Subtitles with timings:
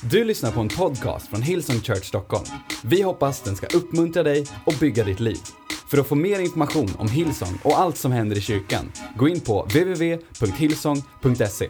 [0.00, 2.44] Du lyssnar på en podcast från Hillsong Church Stockholm.
[2.84, 5.38] Vi hoppas den ska uppmuntra dig och bygga ditt liv.
[5.90, 9.40] För att få mer information om Hillsong och allt som händer i kyrkan, gå in
[9.40, 11.68] på www.hillsong.se.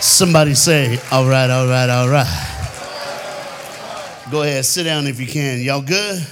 [0.00, 2.28] Somebody say, all right, all right, all right.
[4.30, 5.62] Go ahead, sit down if you can.
[5.62, 6.26] Y'all good?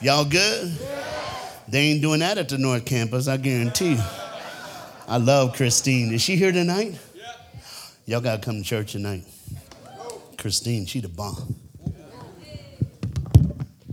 [0.00, 0.76] Y'all good?
[1.68, 4.02] They ain't doing that at the North Campus, I guarantee you.
[5.08, 6.12] I love Christine.
[6.12, 6.98] Is she here tonight?
[8.06, 9.24] Y'all got to come to church tonight.
[10.36, 11.54] Christine, she the bomb.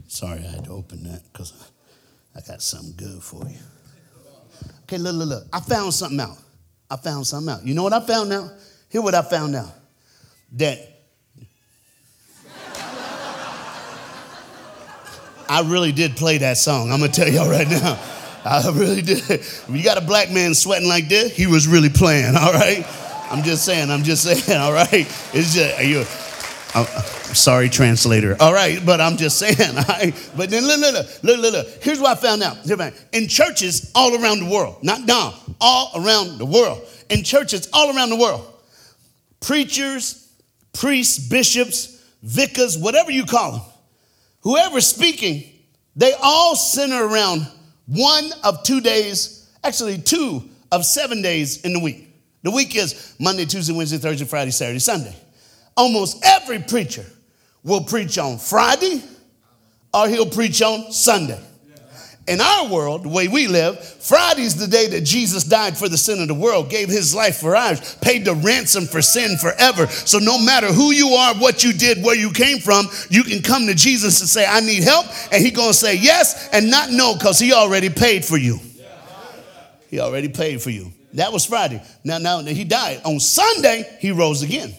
[0.08, 1.54] Sorry, I had to open that because
[2.36, 3.58] I got something good for you.
[4.84, 5.44] Okay, look, look, look.
[5.52, 6.38] I found something out.
[6.90, 7.66] I found something out.
[7.66, 8.52] You know what I found out?
[8.90, 9.72] Hear what I found out.
[10.54, 10.78] That
[15.50, 16.92] I really did play that song.
[16.92, 18.00] I'm gonna tell y'all right now.
[18.46, 19.22] I really did.
[19.68, 22.86] When you got a black man sweating like this, he was really playing, all right?
[23.32, 25.08] I'm just saying, I'm just saying, all right?
[25.34, 26.06] It's just, you,
[26.76, 26.86] I'm
[27.36, 28.36] sorry, translator.
[28.40, 30.14] All right, but I'm just saying, all right?
[30.36, 31.84] But then look, look, look, look, look.
[31.84, 32.58] Here's what I found out.
[33.14, 36.82] In churches all around the world, not down, all around the world.
[37.10, 38.46] In churches all around the world,
[39.40, 40.32] preachers,
[40.74, 43.62] priests, bishops, vicars, whatever you call them,
[44.42, 45.44] whoever's speaking,
[45.96, 47.48] they all center around
[47.86, 52.10] one of two days, actually two of seven days in the week.
[52.44, 55.16] The week is Monday, Tuesday, Wednesday, Thursday, Friday, Saturday, Sunday.
[55.78, 57.06] Almost every preacher
[57.64, 59.02] will preach on Friday
[59.94, 61.40] or he'll preach on Sunday.
[62.26, 65.98] In our world, the way we live, Friday's the day that Jesus died for the
[65.98, 69.88] sin of the world, gave his life for ours, paid the ransom for sin forever.
[69.88, 73.42] So no matter who you are, what you did, where you came from, you can
[73.42, 75.06] come to Jesus and say, I need help.
[75.34, 78.58] And he's going to say yes and not no because he already paid for you.
[79.90, 80.94] He already paid for you.
[81.14, 81.82] That was Friday.
[82.06, 83.02] Now, now he died.
[83.04, 84.74] On Sunday, he rose again.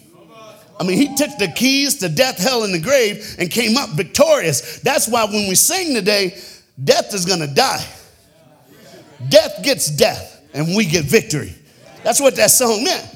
[0.79, 3.91] I mean, he took the keys to death, hell, and the grave and came up
[3.91, 4.79] victorious.
[4.79, 6.37] That's why when we sing today,
[6.83, 7.85] death is going to die.
[9.29, 11.53] Death gets death, and we get victory.
[12.03, 13.15] That's what that song meant.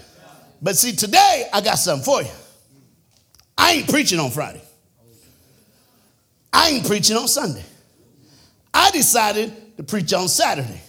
[0.62, 2.32] But see, today I got something for you.
[3.58, 4.62] I ain't preaching on Friday.
[6.52, 7.64] I ain't preaching on Sunday.
[8.74, 10.82] I decided to preach on Saturday.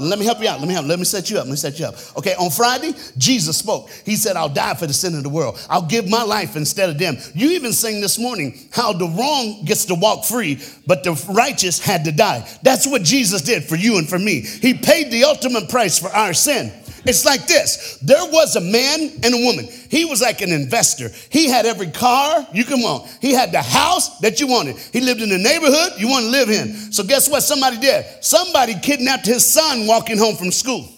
[0.00, 0.58] Let me help you out.
[0.58, 0.86] Let me help.
[0.86, 1.44] Let me set you up.
[1.44, 1.94] Let me set you up.
[2.16, 3.90] Okay, on Friday, Jesus spoke.
[4.04, 5.64] He said, I'll die for the sin of the world.
[5.68, 7.16] I'll give my life instead of them.
[7.34, 11.78] You even sang this morning how the wrong gets to walk free, but the righteous
[11.78, 12.48] had to die.
[12.62, 14.40] That's what Jesus did for you and for me.
[14.40, 16.72] He paid the ultimate price for our sin.
[17.04, 19.66] It's like this there was a man and a woman.
[19.90, 21.10] He was like an investor.
[21.30, 24.76] He had every car you can want, he had the house that you wanted.
[24.76, 26.92] He lived in the neighborhood you want to live in.
[26.92, 27.42] So, guess what?
[27.42, 28.04] Somebody did.
[28.24, 30.88] Somebody kidnapped his son walking home from school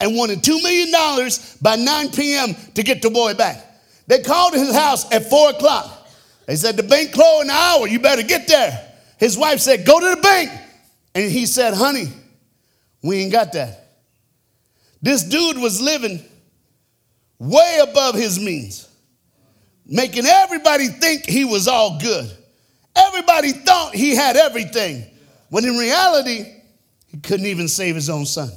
[0.00, 1.30] and wanted $2 million
[1.60, 2.54] by 9 p.m.
[2.74, 3.64] to get the boy back.
[4.08, 6.08] They called his house at 4 o'clock.
[6.46, 7.86] They said, The bank closed in an hour.
[7.86, 8.92] You better get there.
[9.18, 10.50] His wife said, Go to the bank.
[11.14, 12.08] And he said, Honey,
[13.02, 13.81] we ain't got that.
[15.02, 16.24] This dude was living
[17.38, 18.88] way above his means,
[19.84, 22.30] making everybody think he was all good.
[22.94, 25.04] Everybody thought he had everything,
[25.48, 26.44] when in reality,
[27.08, 28.50] he couldn't even save his own son.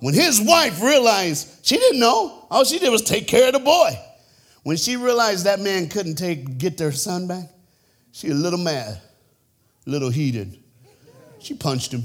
[0.00, 3.60] When his wife realized, she didn't know, all she did was take care of the
[3.60, 3.98] boy.
[4.62, 7.48] When she realized that man couldn't take, get their son back,
[8.12, 9.00] she a little mad,
[9.86, 10.58] a little heated.
[11.38, 12.02] She punched him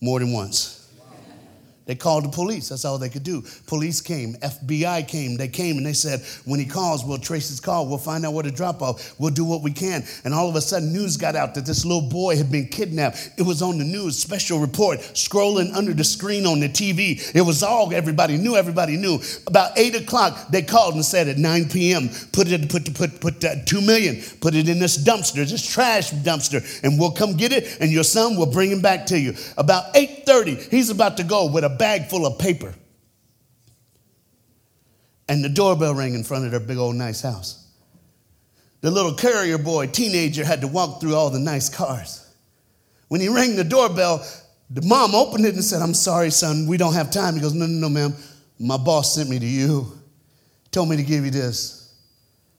[0.00, 0.85] more than once.
[1.86, 2.68] They called the police.
[2.68, 3.44] That's all they could do.
[3.66, 5.36] Police came, FBI came.
[5.36, 7.86] They came and they said, when he calls, we'll trace his call.
[7.86, 9.14] We'll find out where to drop off.
[9.20, 10.02] We'll do what we can.
[10.24, 13.30] And all of a sudden, news got out that this little boy had been kidnapped.
[13.38, 17.34] It was on the news, special report, scrolling under the screen on the TV.
[17.34, 18.56] It was all everybody knew.
[18.56, 19.20] Everybody knew.
[19.46, 23.40] About eight o'clock, they called and said at 9 p.m., put it, put, put, put
[23.42, 27.52] that two million, put it in this dumpster, this trash dumpster, and we'll come get
[27.52, 27.78] it.
[27.80, 29.34] And your son will bring him back to you.
[29.56, 32.74] About 8:30, he's about to go with a bag full of paper.
[35.28, 37.66] And the doorbell rang in front of their big old nice house.
[38.80, 42.22] The little courier boy, teenager, had to walk through all the nice cars.
[43.08, 44.24] When he rang the doorbell,
[44.70, 47.34] the mom opened it and said, I'm sorry, son, we don't have time.
[47.34, 48.14] He goes, No, no, no, ma'am.
[48.58, 49.92] My boss sent me to you,
[50.70, 51.94] told me to give you this.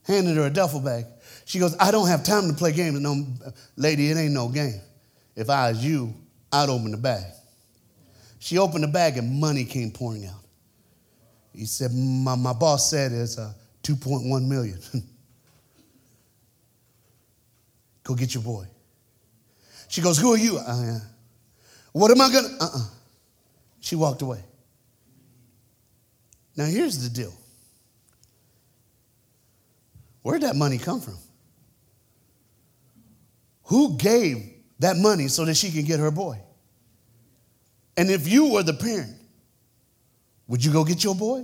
[0.06, 1.06] Handed her a duffel bag.
[1.46, 3.00] She goes, I don't have time to play games.
[3.00, 3.26] No,
[3.76, 4.80] lady, it ain't no game.
[5.36, 6.14] If I was you,
[6.52, 7.24] I'd open the bag.
[8.40, 10.44] She opened the bag and money came pouring out.
[11.54, 13.54] He said, My, my boss said it's uh,
[13.84, 14.80] 2.1 million.
[18.04, 18.66] Go get your boy.
[19.88, 20.58] She goes, Who are you?
[20.58, 21.00] Uh,
[21.94, 22.50] what am I gonna?
[22.60, 22.88] Uh uh
[23.80, 24.44] She walked away.
[26.56, 27.34] Now, here's the deal
[30.22, 31.18] where'd that money come from?
[33.64, 36.40] Who gave that money so that she can get her boy?
[37.98, 39.16] And if you were the parent,
[40.48, 41.44] would you go get your boy?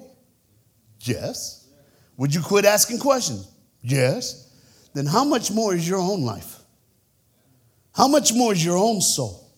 [1.02, 1.68] Yes.
[2.18, 3.52] Would you quit asking questions?
[3.82, 4.52] Yes.
[4.94, 6.60] Then how much more is your own life?
[7.96, 9.50] How much more is your own soul?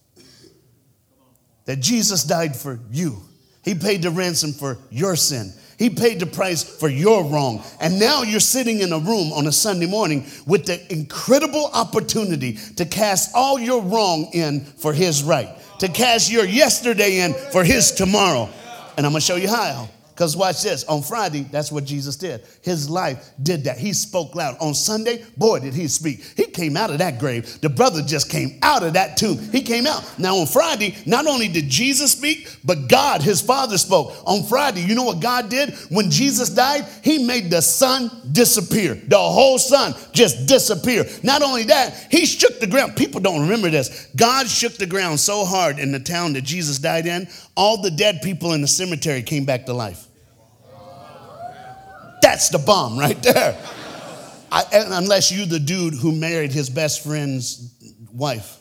[1.66, 3.22] That Jesus died for you.
[3.64, 5.52] He paid the ransom for your sin.
[5.78, 7.64] He paid the price for your wrong.
[7.80, 12.54] And now you're sitting in a room on a Sunday morning with the incredible opportunity
[12.78, 15.50] to cast all your wrong in for His right,
[15.80, 18.50] to cast your yesterday in for His tomorrow.
[18.98, 19.90] And I'm gonna show you how.
[20.16, 20.86] Because watch this.
[20.86, 22.46] On Friday, that's what Jesus did.
[22.62, 23.78] His life did that.
[23.78, 24.56] He spoke loud.
[24.62, 26.24] On Sunday, boy, did he speak.
[26.38, 27.60] He came out of that grave.
[27.60, 29.38] The brother just came out of that tomb.
[29.52, 30.18] He came out.
[30.18, 34.16] Now, on Friday, not only did Jesus speak, but God, his father, spoke.
[34.26, 35.74] On Friday, you know what God did?
[35.90, 38.96] When Jesus died, he made the sun disappear.
[38.96, 41.06] The whole sun just disappear.
[41.24, 42.96] Not only that, he shook the ground.
[42.96, 44.08] People don't remember this.
[44.16, 47.28] God shook the ground so hard in the town that Jesus died in,
[47.58, 50.05] all the dead people in the cemetery came back to life.
[52.26, 53.56] That's the bomb right there.
[54.52, 57.72] I, unless you the dude who married his best friend's
[58.12, 58.58] wife.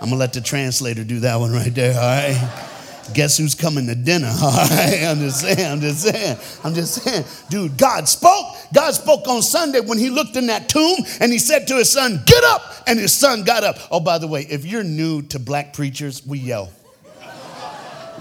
[0.00, 2.70] I'm gonna let the translator do that one right there, all right?
[3.14, 4.32] Guess who's coming to dinner?
[4.42, 7.24] All right, I'm just saying, I'm just saying, I'm just saying.
[7.50, 8.46] Dude, God spoke.
[8.72, 11.90] God spoke on Sunday when he looked in that tomb and he said to his
[11.90, 12.62] son, Get up!
[12.86, 13.76] And his son got up.
[13.90, 16.70] Oh, by the way, if you're new to black preachers, we yell.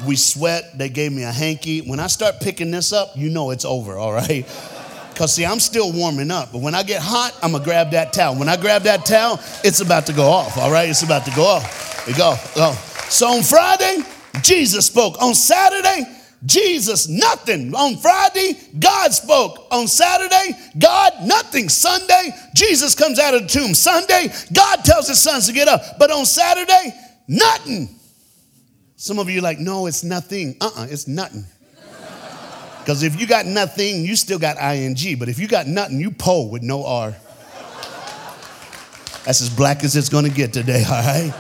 [0.05, 0.77] We sweat.
[0.77, 1.81] They gave me a hanky.
[1.81, 4.45] When I start picking this up, you know it's over, all right?
[5.09, 6.51] Because, see, I'm still warming up.
[6.51, 8.35] But when I get hot, I'm going to grab that towel.
[8.35, 10.89] When I grab that towel, it's about to go off, all right?
[10.89, 12.07] It's about to go off.
[12.07, 12.73] We go, go.
[13.09, 13.99] So on Friday,
[14.41, 15.21] Jesus spoke.
[15.21, 16.05] On Saturday,
[16.45, 17.73] Jesus, nothing.
[17.75, 19.67] On Friday, God spoke.
[19.71, 21.69] On Saturday, God, nothing.
[21.69, 23.73] Sunday, Jesus comes out of the tomb.
[23.75, 25.99] Sunday, God tells his sons to get up.
[25.99, 26.93] But on Saturday,
[27.27, 27.87] nothing.
[29.03, 30.55] Some of you like, no, it's nothing.
[30.61, 31.43] Uh uh-uh, uh it's nothing.
[32.79, 34.95] Because if you got nothing, you still got ing.
[35.19, 37.13] But if you got nothing, you pull with no R.
[39.25, 41.33] That's as black as it's to get today, all right?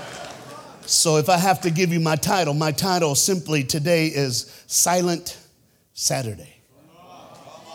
[0.81, 5.37] So if I have to give you my title, my title simply today is Silent
[5.93, 6.57] Saturday.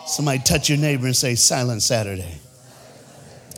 [0.05, 2.35] Somebody touch your neighbor and say, Silent Saturday.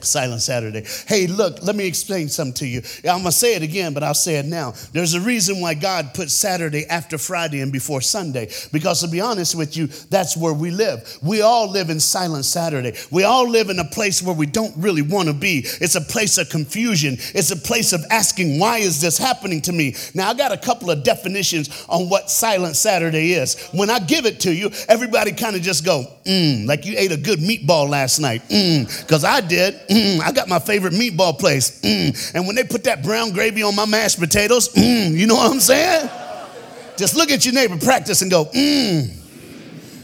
[0.04, 0.86] Silent Saturday.
[1.08, 2.82] Hey, look, let me explain something to you.
[3.04, 4.74] I'm going to say it again, but I'll say it now.
[4.94, 8.50] There's a reason why God put Saturday after Friday and before Sunday.
[8.72, 11.18] Because to be honest with you, that's where we live.
[11.22, 12.94] We all live in Silent Saturday.
[13.12, 15.64] We all live in a place where we don't really want to be.
[15.80, 17.16] It's a place of confusion.
[17.34, 19.96] It's a place of asking, why is this happening to me?
[20.14, 23.60] Now, I got a couple of definitions on what Silent Saturday is.
[23.74, 27.12] When I give it to you, everybody kind of just go, mm, like you ate
[27.12, 28.42] a good meatball last night.
[28.48, 29.80] Because mm, I did.
[29.92, 31.82] Mm, I got my favorite meatball place.
[31.82, 32.34] Mm.
[32.34, 35.52] And when they put that brown gravy on my mashed potatoes, mm, you know what
[35.52, 36.10] I'm saying?
[36.98, 39.18] Just look at your neighbor, practice, and go, mm.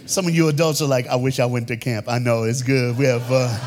[0.08, 2.08] Some of you adults are like, I wish I went to camp.
[2.08, 2.98] I know, it's good.
[2.98, 3.60] We have fun.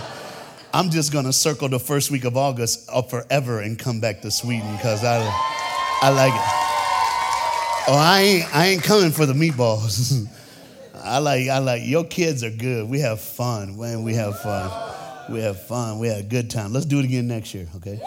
[0.72, 4.30] I'm just gonna circle the first week of August up forever and come back to
[4.30, 5.18] Sweden because I,
[6.00, 6.70] I like it.
[7.88, 10.26] Oh, I ain't, I ain't coming for the meatballs.
[11.02, 12.88] I like, I like, your kids are good.
[12.88, 14.02] We have fun, man.
[14.02, 14.70] We have fun.
[15.30, 16.00] We have fun.
[16.00, 16.72] We had a good time.
[16.72, 18.00] Let's do it again next year, okay?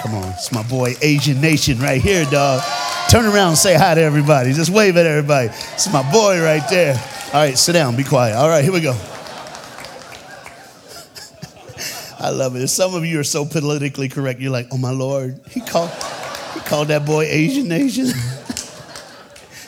[0.00, 0.30] Come on.
[0.30, 2.62] It's my boy Asian Nation right here, dog.
[3.10, 4.54] Turn around and say hi to everybody.
[4.54, 5.48] Just wave at everybody.
[5.48, 6.94] It's my boy right there.
[7.34, 7.94] All right, sit down.
[7.94, 8.36] Be quiet.
[8.36, 8.92] All right, here we go.
[12.18, 12.66] I love it.
[12.68, 14.40] Some of you are so politically correct.
[14.40, 15.90] You're like, oh my Lord, he called,
[16.54, 18.06] he called that boy Asian Nation.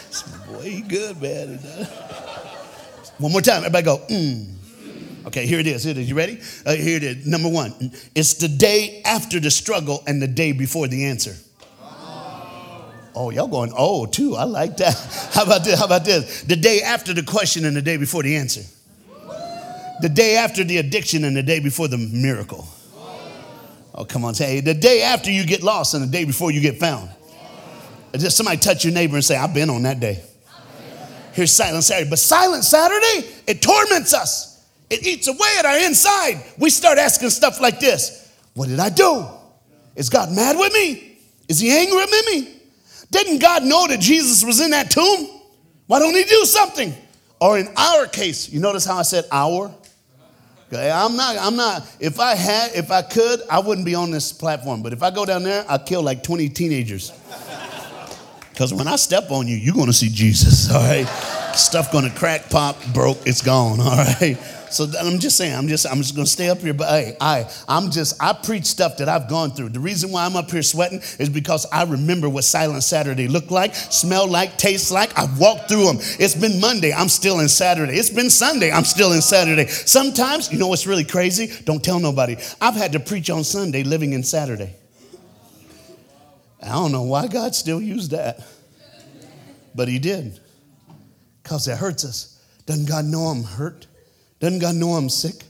[0.09, 1.59] it's my boy, he good, man.
[3.19, 3.59] One more time.
[3.59, 4.60] Everybody go, mm.
[5.27, 5.85] Okay, here it is.
[5.85, 6.09] Here it is.
[6.09, 6.41] You ready?
[6.65, 7.27] Uh, here it is.
[7.27, 7.75] Number one,
[8.15, 11.35] it's the day after the struggle and the day before the answer.
[13.15, 14.37] Oh, y'all going, oh, too.
[14.37, 14.95] I like that.
[15.33, 15.79] How about this?
[15.79, 16.43] How about this?
[16.43, 18.63] The day after the question and the day before the answer.
[20.01, 22.67] The day after the addiction and the day before the miracle.
[23.95, 26.61] Oh, come on, say the day after you get lost and the day before you
[26.61, 27.11] get found.
[28.15, 30.23] Just somebody touch your neighbor and say, I've been on that day.
[31.33, 32.09] Here's Silent Saturday.
[32.09, 34.50] But Silent Saturday, it torments us.
[34.91, 36.43] It eats away at our inside.
[36.59, 39.27] We start asking stuff like this What did I do?
[39.97, 41.19] Is God mad with me?
[41.49, 42.57] Is he angry with me?
[43.11, 45.29] Didn't God know that Jesus was in that tomb?
[45.87, 46.95] Why don't he do something?
[47.41, 49.75] Or in our case, you notice how I said our?
[50.73, 54.13] Okay, I'm not, I'm not, if I had, if I could, I wouldn't be on
[54.13, 54.83] this platform.
[54.83, 57.13] But if I go down there, I'll kill like 20 teenagers.
[58.51, 61.07] Because when I step on you, you're to see Jesus, all right?
[61.55, 64.37] Stuff to crack, pop, broke, it's gone, all right?
[64.71, 67.51] So I'm just saying, I'm just, I'm just gonna stay up here, but hey, I,
[67.69, 69.71] I'm just, I preach stuff that I've gone through.
[69.71, 73.51] The reason why I'm up here sweating is because I remember what Silent Saturday looked
[73.51, 75.19] like, smelled like, tastes like.
[75.19, 75.97] I've walked through them.
[75.99, 77.95] It's been Monday, I'm still in Saturday.
[77.95, 79.67] It's been Sunday, I'm still in Saturday.
[79.67, 81.51] Sometimes, you know what's really crazy?
[81.65, 82.37] Don't tell nobody.
[82.61, 84.77] I've had to preach on Sunday living in Saturday.
[86.63, 88.41] I don't know why God still used that,
[89.75, 90.39] but He did,
[91.43, 92.41] because it hurts us.
[92.67, 93.87] Doesn't God know I'm hurt?
[94.41, 95.45] Doesn't God know I'm sick?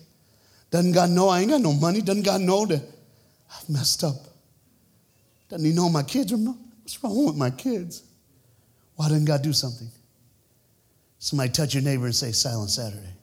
[0.71, 2.01] Doesn't God know I ain't got no money?
[2.01, 2.83] Doesn't God know that
[3.53, 4.17] I've messed up?
[5.49, 8.03] Doesn't He know my kids are What's wrong with my kids?
[8.97, 9.89] Why didn't God do something?
[11.21, 13.15] Somebody touch your neighbor and say, Silent Saturday.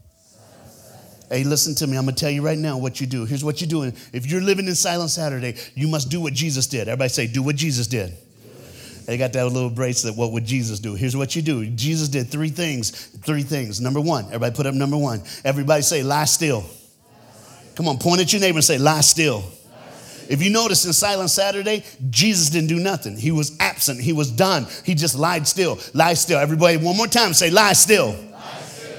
[1.29, 1.97] Hey, listen to me.
[1.97, 3.25] I'm going to tell you right now what you do.
[3.25, 3.93] Here's what you're doing.
[4.13, 6.87] If you're living in Silent Saturday, you must do what Jesus did.
[6.87, 8.13] Everybody say, do what Jesus did.
[9.07, 10.17] They got that little bracelet.
[10.17, 10.93] What would Jesus do?
[10.93, 11.65] Here's what you do.
[11.65, 12.91] Jesus did three things.
[12.91, 13.79] Three things.
[13.79, 14.25] Number one.
[14.25, 15.23] Everybody put up number one.
[15.45, 16.65] Everybody say, lie still.
[17.75, 19.45] Come on, point at your neighbor and say, lie still.
[20.29, 23.15] If you notice in Silent Saturday, Jesus didn't do nothing.
[23.15, 24.01] He was absent.
[24.01, 24.67] He was done.
[24.83, 25.79] He just lied still.
[25.93, 26.37] Lie still.
[26.37, 28.13] Everybody, one more time, say, lie still.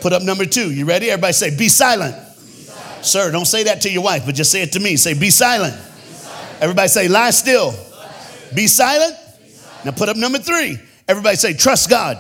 [0.00, 0.72] Put up number two.
[0.72, 1.10] You ready?
[1.10, 2.14] Everybody say, be silent.
[2.14, 3.04] be silent.
[3.04, 4.96] Sir, don't say that to your wife, but just say it to me.
[4.96, 5.74] Say, be silent.
[5.74, 6.62] Be silent.
[6.62, 7.66] Everybody say, lie still.
[7.66, 8.54] lie still.
[8.54, 9.14] Be silent.
[9.88, 10.78] Now put up number three.
[11.09, 12.18] Everybody say, trust God.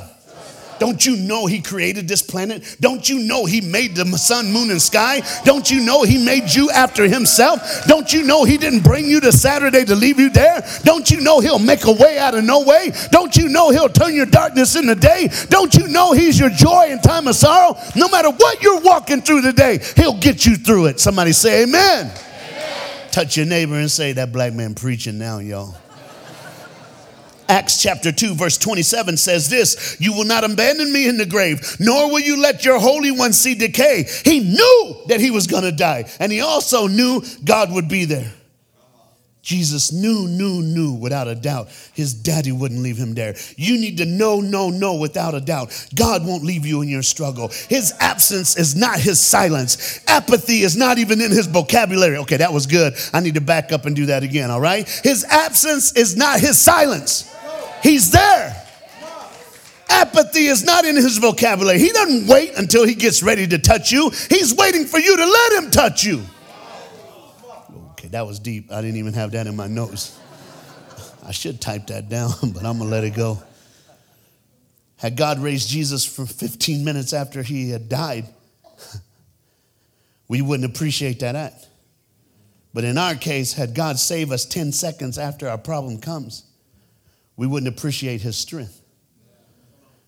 [0.78, 2.78] Don't you know He created this planet?
[2.80, 5.20] Don't you know He made the sun, moon, and sky?
[5.44, 7.84] Don't you know He made you after Himself?
[7.84, 10.66] Don't you know He didn't bring you to Saturday to leave you there?
[10.84, 12.90] Don't you know He'll make a way out of no way?
[13.10, 15.28] Don't you know He'll turn your darkness into day?
[15.50, 17.76] Don't you know He's your joy in time of sorrow?
[17.94, 21.00] No matter what you're walking through today, He'll get you through it.
[21.00, 22.06] Somebody say, Amen.
[22.06, 23.10] amen.
[23.10, 25.76] Touch your neighbor and say, That black man preaching now, y'all.
[27.48, 31.76] Acts chapter 2, verse 27 says this You will not abandon me in the grave,
[31.80, 34.04] nor will you let your Holy One see decay.
[34.24, 38.04] He knew that he was going to die, and he also knew God would be
[38.04, 38.32] there.
[39.48, 43.34] Jesus knew, knew, knew without a doubt his daddy wouldn't leave him there.
[43.56, 45.86] You need to know, know, know without a doubt.
[45.94, 47.48] God won't leave you in your struggle.
[47.70, 50.00] His absence is not his silence.
[50.06, 52.18] Apathy is not even in his vocabulary.
[52.18, 52.94] Okay, that was good.
[53.14, 54.86] I need to back up and do that again, all right?
[55.02, 57.34] His absence is not his silence.
[57.82, 58.64] He's there.
[59.88, 61.78] Apathy is not in his vocabulary.
[61.78, 64.10] He doesn't wait until he gets ready to touch you.
[64.28, 66.22] He's waiting for you to let him touch you.
[67.92, 68.70] Okay, that was deep.
[68.70, 70.18] I didn't even have that in my notes.
[71.24, 73.42] I should type that down, but I'm going to let it go.
[74.96, 78.26] Had God raised Jesus for 15 minutes after he had died,
[80.28, 81.66] we wouldn't appreciate that act.
[82.74, 86.44] But in our case, had God saved us 10 seconds after our problem comes,
[87.38, 88.82] we wouldn't appreciate his strength.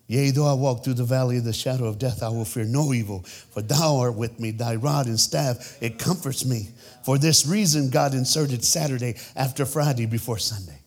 [0.05, 2.65] Yea, though I walk through the valley of the shadow of death, I will fear
[2.65, 6.67] no evil, for thou art with me, thy rod and staff, it comforts me.
[7.05, 10.81] For this reason, God inserted Saturday after Friday before Sunday,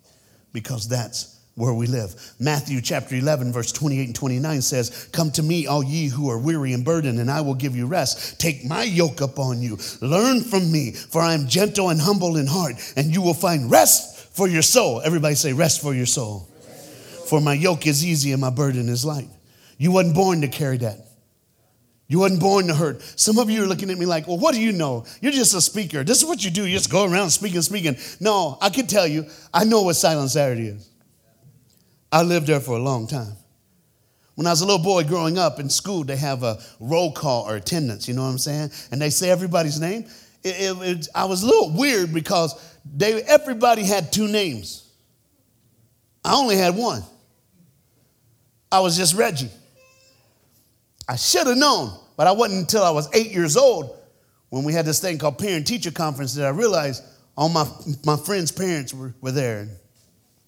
[0.53, 2.15] because that's where we live.
[2.39, 6.39] Matthew chapter 11, verse 28 and 29 says, Come to me, all ye who are
[6.39, 8.39] weary and burdened, and I will give you rest.
[8.39, 9.79] Take my yoke upon you.
[10.03, 13.71] Learn from me, for I am gentle and humble in heart, and you will find
[13.71, 15.01] rest for your soul.
[15.01, 16.49] Everybody say, rest for your soul.
[17.29, 19.29] For my yoke is easy and my burden is light.
[19.79, 20.99] You wasn't born to carry that.
[22.07, 23.01] You wasn't born to hurt.
[23.19, 25.07] Some of you are looking at me like, well, what do you know?
[25.23, 26.05] You're just a speaker.
[26.05, 26.67] This is what you do.
[26.67, 27.97] You just go around speaking, speaking.
[28.21, 30.91] No, I can tell you, I know what Silent Saturday is.
[32.13, 33.33] I lived there for a long time.
[34.35, 37.49] When I was a little boy growing up in school, they have a roll call
[37.49, 38.71] or attendance, you know what I'm saying?
[38.91, 40.07] And they say everybody's name.
[40.45, 44.91] It, it, I was a little weird because they, everybody had two names.
[46.23, 47.03] I only had one.
[48.71, 49.51] I was just Reggie.
[51.09, 53.97] I should have known, but I wasn't until I was eight years old
[54.51, 57.03] when we had this thing called parent teacher conference that I realized
[57.37, 57.67] all my,
[58.05, 59.69] my friends' parents were, were there.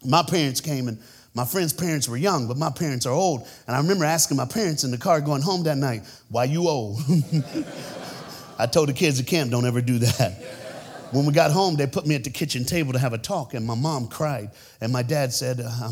[0.05, 0.99] My parents came and
[1.35, 3.47] my friends' parents were young, but my parents are old.
[3.67, 6.69] And I remember asking my parents in the car going home that night, why you
[6.69, 7.01] old?
[8.59, 10.33] I told the kids at camp, don't ever do that.
[11.13, 13.55] When we got home, they put me at the kitchen table to have a talk,
[13.55, 14.51] and my mom cried.
[14.81, 15.91] And my dad said, uh,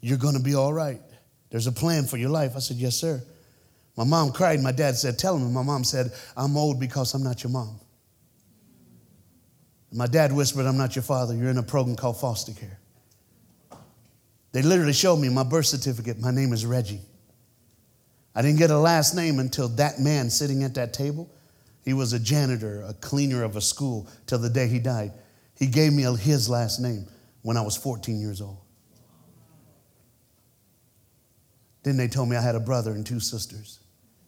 [0.00, 1.00] You're going to be all right.
[1.50, 2.52] There's a plan for your life.
[2.56, 3.22] I said, Yes, sir.
[3.96, 4.60] My mom cried.
[4.60, 5.42] My dad said, Tell him.
[5.42, 7.80] And my mom said, I'm old because I'm not your mom.
[9.92, 11.34] My dad whispered, I'm not your father.
[11.34, 12.78] You're in a program called foster care.
[14.52, 16.18] They literally showed me my birth certificate.
[16.18, 17.00] My name is Reggie.
[18.34, 21.28] I didn't get a last name until that man sitting at that table
[21.84, 25.12] He was a janitor, a cleaner of a school till the day he died.
[25.58, 27.06] He gave me his last name
[27.42, 28.58] when I was 14 years old.
[31.82, 33.80] Then they told me I had a brother and two sisters,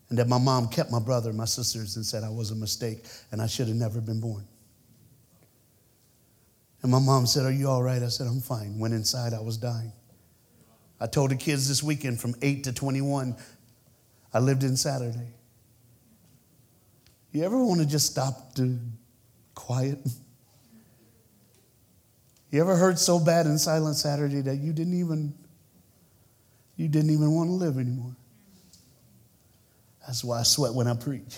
[0.09, 2.55] and that my mom kept my brother and my sisters and said I was a
[2.55, 4.45] mistake and I should have never been born.
[6.81, 8.03] And my mom said, Are you all right?
[8.03, 8.77] I said, I'm fine.
[8.77, 9.93] Went inside, I was dying.
[10.99, 13.35] I told the kids this weekend from 8 to 21,
[14.33, 15.33] I lived in Saturday.
[17.35, 18.79] You ever want to just stop to
[19.55, 19.99] quiet?
[22.49, 25.33] You ever heard so bad in Silent Saturday that you didn't even
[26.77, 28.15] you didn't even want to live anymore?
[30.07, 31.37] That's why I sweat when I preach.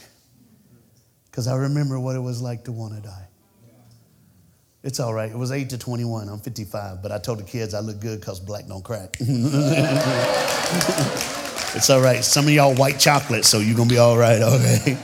[1.26, 3.28] Because I remember what it was like to want to die.
[4.84, 5.32] It's all right.
[5.32, 6.30] It was 8 to 21.
[6.30, 9.18] I'm 55, but I told the kids I look good because black don't crack.
[9.20, 9.50] it's
[11.90, 12.24] all right.
[12.24, 14.96] Some of y'all white chocolate, so you're going to be all right, okay?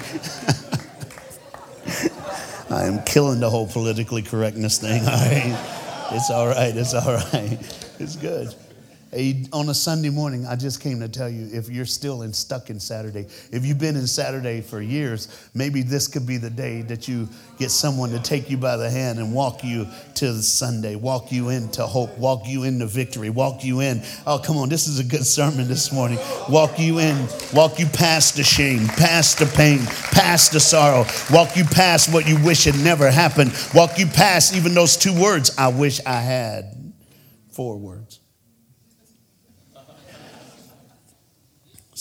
[2.83, 5.57] I am killing the whole politically correctness thing, all right?
[6.11, 6.75] It's all right.
[6.75, 7.57] It's all right.
[7.97, 8.53] It's good.
[9.51, 12.71] On a Sunday morning, I just came to tell you if you're still in, stuck
[12.71, 16.81] in Saturday, if you've been in Saturday for years, maybe this could be the day
[16.81, 17.29] that you
[17.59, 21.49] get someone to take you by the hand and walk you to Sunday, walk you
[21.49, 24.01] into hope, walk you into victory, walk you in.
[24.25, 26.17] Oh, come on, this is a good sermon this morning.
[26.49, 29.77] Walk you in, walk you past the shame, past the pain,
[30.11, 34.55] past the sorrow, walk you past what you wish had never happened, walk you past
[34.55, 36.93] even those two words, I wish I had.
[37.51, 38.22] Four words.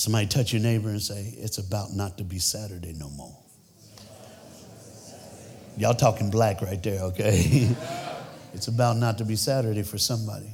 [0.02, 3.38] Somebody touch your neighbor and say, It's about not to be Saturday no more.
[5.76, 7.70] Y'all talking black right there, okay?
[8.52, 10.50] it's about not to be Saturday for somebody.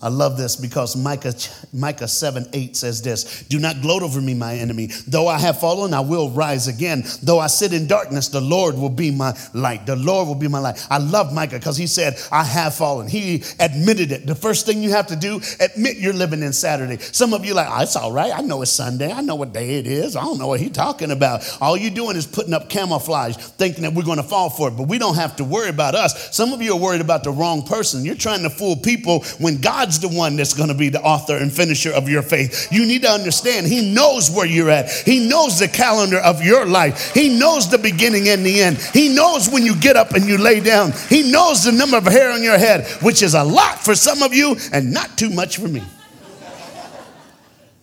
[0.00, 1.34] I love this because Micah,
[1.72, 4.90] Micah 7 8 says this Do not gloat over me, my enemy.
[5.08, 7.02] Though I have fallen, I will rise again.
[7.20, 9.86] Though I sit in darkness, the Lord will be my light.
[9.86, 10.86] The Lord will be my light.
[10.88, 13.08] I love Micah because he said, I have fallen.
[13.08, 14.24] He admitted it.
[14.24, 16.98] The first thing you have to do, admit you're living in Saturday.
[16.98, 18.32] Some of you like, oh, it's all right.
[18.32, 19.10] I know it's Sunday.
[19.10, 20.14] I know what day it is.
[20.14, 21.42] I don't know what he's talking about.
[21.60, 24.76] All you're doing is putting up camouflage, thinking that we're going to fall for it.
[24.76, 26.36] But we don't have to worry about us.
[26.36, 28.04] Some of you are worried about the wrong person.
[28.04, 31.00] You're trying to fool people when God God's the one that's going to be the
[31.00, 32.70] author and finisher of your faith.
[32.70, 36.66] You need to understand He knows where you're at, He knows the calendar of your
[36.66, 38.76] life, He knows the beginning and the end.
[38.92, 42.04] He knows when you get up and you lay down, He knows the number of
[42.04, 45.30] hair on your head, which is a lot for some of you and not too
[45.30, 45.82] much for me.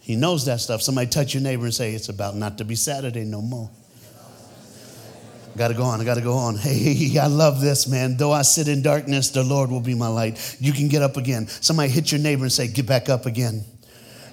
[0.01, 0.83] He knows that stuff.
[0.83, 3.71] Somebody touch your neighbor and say, It's about not to be Saturday no more.
[5.57, 6.01] Got to go on.
[6.01, 6.57] I got to go on.
[6.65, 8.17] Hey, I love this, man.
[8.17, 10.57] Though I sit in darkness, the Lord will be my light.
[10.59, 11.47] You can get up again.
[11.47, 13.63] Somebody hit your neighbor and say, Get back up again.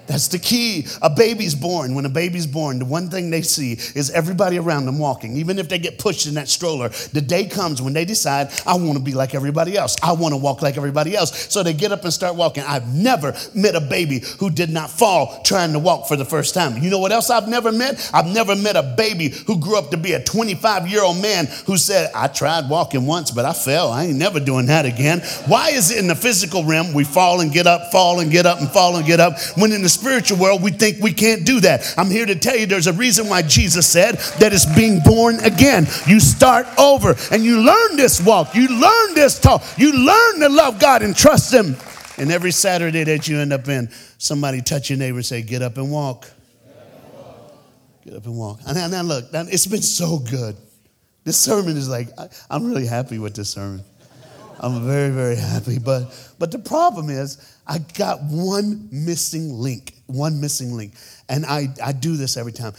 [0.07, 0.87] That's the key.
[1.01, 1.95] A baby's born.
[1.95, 5.37] When a baby's born, the one thing they see is everybody around them walking.
[5.37, 8.77] Even if they get pushed in that stroller, the day comes when they decide, I
[8.77, 9.97] want to be like everybody else.
[10.03, 11.53] I want to walk like everybody else.
[11.53, 12.65] So they get up and start walking.
[12.67, 16.55] I've never met a baby who did not fall trying to walk for the first
[16.55, 16.83] time.
[16.83, 18.11] You know what else I've never met?
[18.12, 21.47] I've never met a baby who grew up to be a 25 year old man
[21.67, 23.93] who said, I tried walking once, but I fell.
[23.93, 25.21] I ain't never doing that again.
[25.47, 28.47] Why is it in the physical realm we fall and get up, fall and get
[28.47, 31.44] up, and fall and get up, when in the spiritual world, we think we can't
[31.44, 31.94] do that.
[31.96, 35.40] I'm here to tell you there's a reason why Jesus said that it's being born
[35.40, 35.87] again.
[36.07, 40.48] You start over and you learn this walk, you learn this talk, you learn to
[40.48, 41.76] love God and trust Him.
[42.18, 45.62] And every Saturday that you end up in, somebody touch your neighbor and say, Get
[45.62, 46.31] up and walk.
[48.05, 48.61] Get up and walk.
[48.66, 50.57] And now, look, it's been so good.
[51.24, 52.09] This sermon is like,
[52.50, 53.85] I'm really happy with this sermon.
[54.59, 55.78] I'm very, very happy.
[55.78, 60.94] But, but the problem is, I got one missing link, one missing link.
[61.29, 62.72] And I, I do this every time.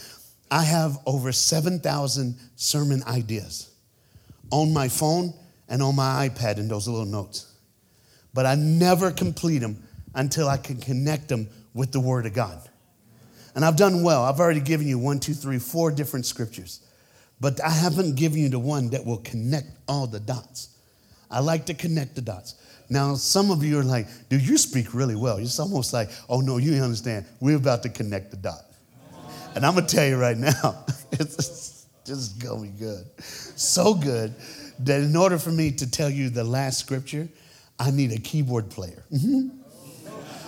[0.50, 3.70] I have over 7,000 sermon ideas
[4.50, 5.32] on my phone
[5.68, 7.52] and on my iPad in those little notes.
[8.34, 9.82] But I never complete them
[10.14, 12.60] until I can connect them with the Word of God.
[13.54, 14.24] And I've done well.
[14.24, 16.80] I've already given you one, two, three, four different scriptures.
[17.40, 20.68] But I haven't given you the one that will connect all the dots.
[21.30, 22.54] I like to connect the dots.
[22.90, 25.38] Now, some of you are like, dude, you speak really well.
[25.38, 27.26] It's almost like, oh no, you understand.
[27.40, 28.64] We're about to connect the dot.
[29.54, 33.06] And I'm going to tell you right now, it's just going to be good.
[33.22, 34.34] So good
[34.80, 37.28] that in order for me to tell you the last scripture,
[37.78, 39.04] I need a keyboard player.
[39.12, 39.60] Mm-hmm.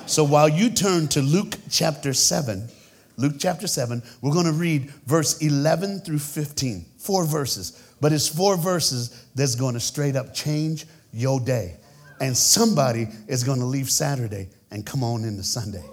[0.07, 2.69] So while you turn to Luke chapter 7,
[3.17, 6.85] Luke chapter 7, we're going to read verse 11 through 15.
[6.99, 7.95] Four verses.
[8.01, 11.77] But it's four verses that's going to straight up change your day
[12.21, 15.85] and somebody is going to leave Saturday and come on into Sunday.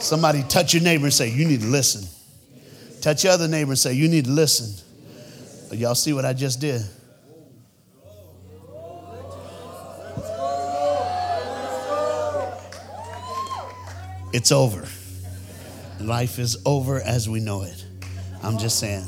[0.00, 2.06] Somebody touch your neighbor and say, You need to listen.
[3.00, 4.82] Touch your other neighbor and say, You need to listen.
[5.72, 6.82] Y'all see what I just did?
[14.32, 14.86] It's over.
[15.98, 17.84] Life is over as we know it.
[18.42, 19.06] I'm just saying,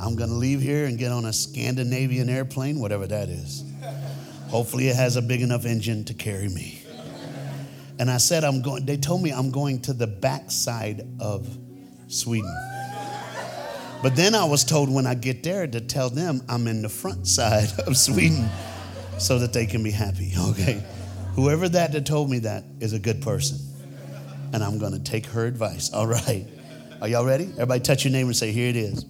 [0.00, 3.64] I'm going to leave here and get on a Scandinavian airplane, whatever that is.
[4.52, 6.82] Hopefully, it has a big enough engine to carry me.
[7.98, 11.48] And I said, I'm going, they told me I'm going to the backside of
[12.08, 12.54] Sweden.
[14.02, 16.90] But then I was told when I get there to tell them I'm in the
[16.90, 18.46] front side of Sweden
[19.16, 20.34] so that they can be happy.
[20.50, 20.84] Okay.
[21.34, 23.56] Whoever that that told me that is a good person.
[24.52, 25.90] And I'm going to take her advice.
[25.94, 26.46] All right.
[27.00, 27.44] Are y'all ready?
[27.52, 29.06] Everybody touch your neighbor and say, Here it is.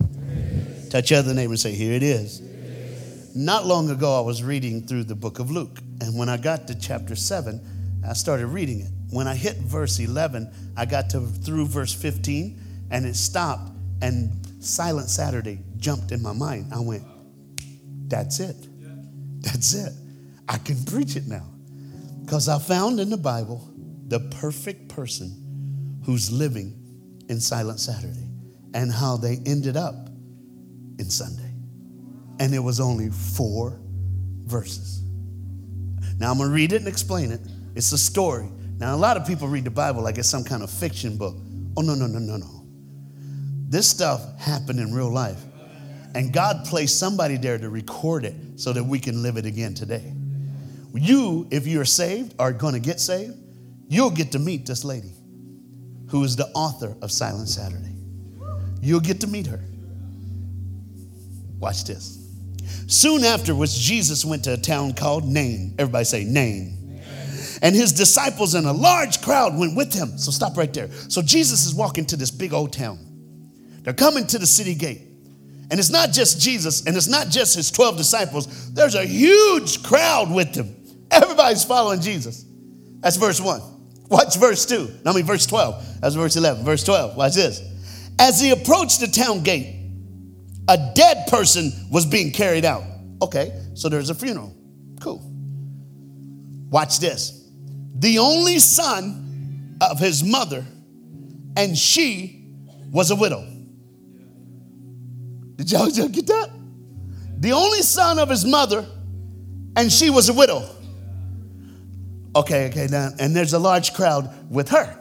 [0.88, 2.40] Touch your other neighbor and say, Here it is.
[3.34, 5.78] Not long ago, I was reading through the book of Luke.
[6.00, 8.90] And when I got to chapter 7, I started reading it.
[9.10, 14.32] When I hit verse 11, I got to through verse 15 and it stopped and
[14.62, 16.72] Silent Saturday jumped in my mind.
[16.74, 17.04] I went,
[18.08, 18.56] that's it.
[19.40, 19.92] That's it.
[20.48, 21.46] I can preach it now.
[22.24, 23.68] Because I found in the Bible
[24.08, 26.78] the perfect person who's living
[27.28, 28.28] in Silent Saturday
[28.74, 30.08] and how they ended up
[30.98, 31.41] in Sunday.
[32.42, 33.78] And it was only four
[34.46, 35.05] verses.
[36.18, 37.40] Now I'm going to read it and explain it.
[37.76, 38.50] It's a story.
[38.78, 41.37] Now, a lot of people read the Bible like it's some kind of fiction book.
[41.76, 42.66] Oh, no, no, no, no, no.
[43.68, 45.40] This stuff happened in real life.
[46.16, 49.72] And God placed somebody there to record it so that we can live it again
[49.72, 50.12] today.
[50.94, 53.37] You, if you're saved, are going to get saved,
[53.87, 55.12] you'll get to meet this lady
[56.09, 57.94] who is the author of Silent Saturday.
[58.81, 59.61] You'll get to meet her.
[61.61, 62.21] Watch this.
[62.87, 65.75] Soon afterwards, Jesus went to a town called Nain.
[65.79, 67.01] Everybody say Nain.
[67.62, 70.18] And his disciples and a large crowd went with him.
[70.18, 70.90] So stop right there.
[71.09, 72.98] So Jesus is walking to this big old town.
[73.83, 75.03] They're coming to the city gate.
[75.70, 78.72] And it's not just Jesus and it's not just his 12 disciples.
[78.75, 80.75] There's a huge crowd with them.
[81.11, 82.44] Everybody's following Jesus.
[83.01, 83.61] That's verse 1.
[84.09, 84.88] Watch verse 2.
[85.07, 86.01] I mean, verse 12.
[86.01, 86.64] That's verse 11.
[86.64, 87.16] Verse 12.
[87.16, 87.62] Watch this.
[88.18, 89.81] As he approached the town gate,
[90.68, 92.85] a dead person was being carried out.
[93.20, 94.55] Okay, so there's a funeral.
[95.01, 95.22] Cool.
[96.70, 97.51] Watch this.
[97.98, 100.64] The only son of his mother,
[101.57, 102.55] and she
[102.90, 103.46] was a widow.
[105.57, 106.51] Did y'all, y'all get that?
[107.38, 108.87] The only son of his mother,
[109.77, 110.68] and she was a widow.
[112.35, 114.98] Okay, okay, now, and there's a large crowd with her.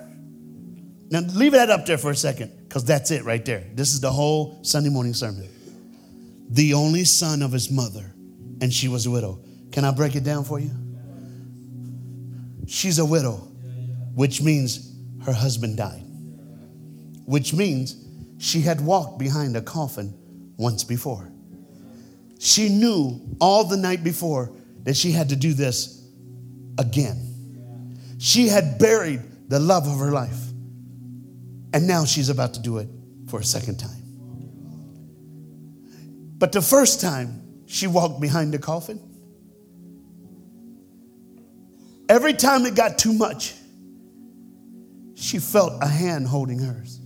[1.10, 3.66] Now, leave that up there for a second, because that's it right there.
[3.74, 5.46] This is the whole Sunday morning sermon.
[6.52, 8.14] The only son of his mother,
[8.62, 9.40] and she was a widow.
[9.74, 10.72] Can I break it down for you?
[12.68, 13.46] She's a widow,
[14.16, 16.02] which means her husband died,
[17.26, 18.06] which means
[18.38, 20.14] she had walked behind a coffin
[20.56, 21.30] once before.
[22.40, 24.50] She knew all the night before
[24.84, 26.08] that she had to do this
[26.78, 28.16] again.
[28.18, 30.51] She had buried the love of her life,
[31.74, 32.88] and now she's about to do it
[33.28, 34.02] for a second time.
[36.38, 39.00] But the first time she walked behind the coffin,
[42.10, 43.54] every time it got too much,
[45.16, 47.00] she felt a hand holding hers.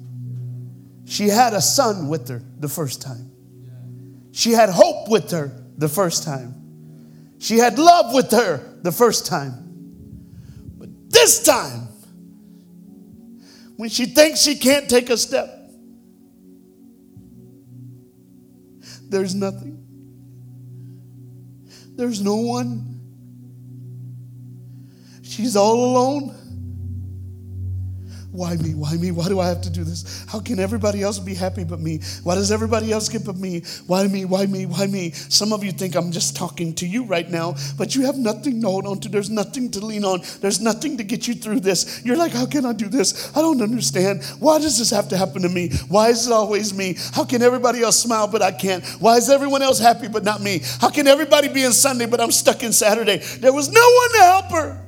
[1.06, 3.32] She had a son with her the first time.
[4.32, 7.36] She had hope with her the first time.
[7.39, 9.54] She had love with her the first time.
[10.78, 11.85] But this time,
[13.75, 15.49] when she thinks she can't take a step,
[19.09, 19.81] there's nothing.
[21.95, 22.99] There's no one.
[25.21, 26.35] She's all alone.
[28.36, 28.76] Why me?
[28.76, 29.12] Why me?
[29.12, 30.26] Why do I have to do this?
[30.28, 32.02] How can everybody else be happy but me?
[32.24, 33.62] Why does everybody else get but me?
[33.88, 34.26] Why me?
[34.26, 34.65] Why me?
[34.65, 35.12] Why me?
[35.12, 38.62] Some of you think I'm just talking to you right now, but you have nothing
[38.62, 39.10] to hold on to.
[39.10, 40.21] There's nothing to lean on.
[40.41, 42.04] There's nothing to get you through this.
[42.04, 43.32] You're like, how can I do this?
[43.38, 44.21] I don't understand.
[44.39, 45.69] Why does this have to happen to me?
[45.88, 46.98] Why is it always me?
[47.13, 48.86] How can everybody else smile but I can't?
[49.00, 50.62] Why is everyone else happy but not me?
[50.82, 53.17] How can everybody be in Sunday but I'm stuck in Saturday?
[53.39, 54.85] There was no one to help her.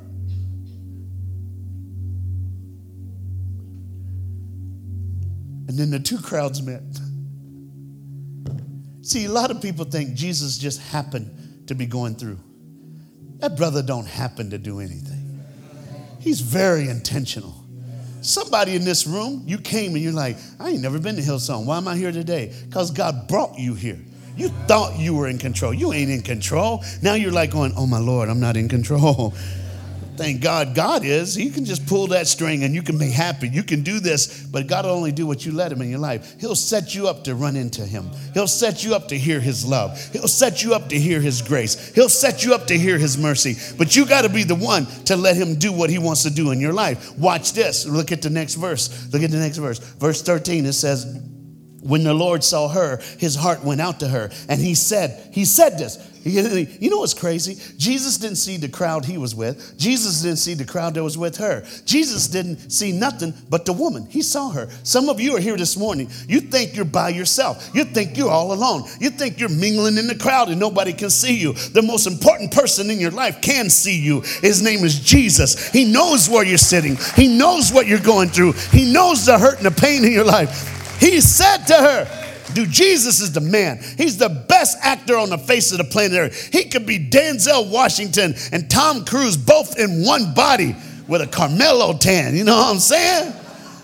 [5.78, 6.82] And then the two crowds met.
[9.04, 12.40] See, a lot of people think Jesus just happened to be going through.
[13.38, 15.40] That brother don't happen to do anything.
[16.20, 17.64] He's very intentional.
[18.22, 21.66] Somebody in this room, you came and you're like, I ain't never been to Hillsong.
[21.66, 22.52] Why am I here today?
[22.66, 24.00] Because God brought you here.
[24.36, 25.76] You thought you were in control.
[25.76, 26.84] You ain't in control.
[27.04, 29.36] Now you're like going, oh my Lord, I'm not in control.
[30.18, 31.36] Thank God, God is.
[31.36, 33.48] He can just pull that string and you can be happy.
[33.48, 36.00] You can do this, but God will only do what you let Him in your
[36.00, 36.36] life.
[36.40, 38.10] He'll set you up to run into Him.
[38.34, 39.98] He'll set you up to hear His love.
[40.12, 41.94] He'll set you up to hear His grace.
[41.94, 43.56] He'll set you up to hear His mercy.
[43.78, 46.32] But you got to be the one to let Him do what He wants to
[46.32, 47.16] do in your life.
[47.18, 47.86] Watch this.
[47.86, 49.14] Look at the next verse.
[49.14, 49.78] Look at the next verse.
[49.78, 51.06] Verse 13, it says,
[51.82, 54.30] when the Lord saw her, his heart went out to her.
[54.50, 55.98] And he said, He said this.
[56.28, 57.58] You know what's crazy?
[57.78, 59.78] Jesus didn't see the crowd he was with.
[59.78, 61.66] Jesus didn't see the crowd that was with her.
[61.86, 64.06] Jesus didn't see nothing but the woman.
[64.10, 64.70] He saw her.
[64.84, 66.10] Some of you are here this morning.
[66.28, 67.70] You think you're by yourself.
[67.74, 68.84] You think you're all alone.
[69.00, 71.54] You think you're mingling in the crowd and nobody can see you.
[71.54, 74.22] The most important person in your life can see you.
[74.42, 75.70] His name is Jesus.
[75.70, 79.58] He knows where you're sitting, He knows what you're going through, He knows the hurt
[79.58, 81.00] and the pain in your life.
[81.00, 82.27] He said to her,
[82.66, 83.80] Jesus is the man.
[83.98, 86.50] He's the best actor on the face of the planet Earth.
[86.52, 90.76] He could be Denzel Washington and Tom Cruise both in one body
[91.08, 92.36] with a Carmelo tan.
[92.36, 93.34] You know what I'm saying?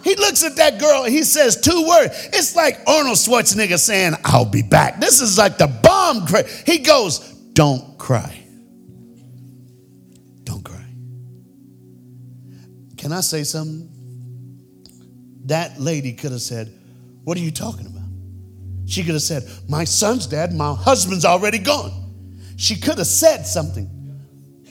[0.04, 2.30] He looks at that girl and he says two words.
[2.34, 5.00] It's like Arnold Schwarzenegger saying, I'll be back.
[5.00, 6.28] This is like the bomb.
[6.66, 7.20] He goes,
[7.54, 8.44] Don't cry.
[10.44, 10.86] Don't cry.
[12.98, 13.90] Can I say something?
[15.46, 16.74] That lady could have said,
[17.24, 17.93] what are you talking about?
[18.86, 21.92] She could have said, My son's dead, my husband's already gone.
[22.58, 23.90] She could have said something.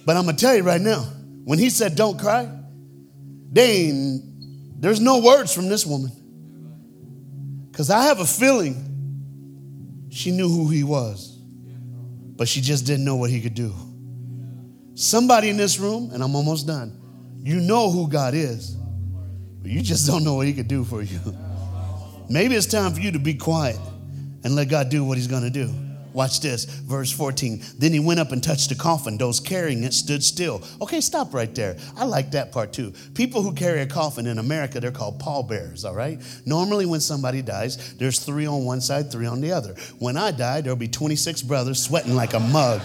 [0.04, 1.02] But I'm going to tell you right now,
[1.44, 2.48] when he said, Don't cry,
[3.50, 4.20] they
[4.78, 6.10] there's no words from this woman.
[7.70, 11.38] Because I have a feeling she knew who he was,
[12.36, 13.72] but she just didn't know what he could do.
[14.94, 16.98] Somebody in this room, and I'm almost done,
[17.42, 18.76] you know who God is,
[19.62, 21.20] but you just don't know what he could do for you.
[22.28, 23.78] Maybe it's time for you to be quiet
[24.44, 25.72] and let God do what He's going to do.
[26.12, 27.62] Watch this, verse 14.
[27.78, 29.16] Then he went up and touched the coffin.
[29.16, 30.62] Those carrying it stood still.
[30.80, 31.76] Okay, stop right there.
[31.96, 32.92] I like that part too.
[33.14, 36.20] People who carry a coffin in America, they're called pallbearers, all right?
[36.44, 39.74] Normally, when somebody dies, there's three on one side, three on the other.
[39.98, 42.82] When I die, there'll be 26 brothers sweating like a mug,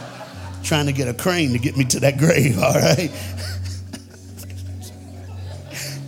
[0.64, 3.12] trying to get a crane to get me to that grave, all right?